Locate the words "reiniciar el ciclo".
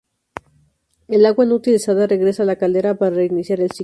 3.17-3.79